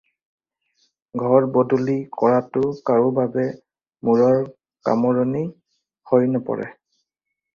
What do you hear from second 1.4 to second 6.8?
বদলি কৰাটো কাৰো বাবে মূৰৰ কামোৰণি হৈ নপৰে।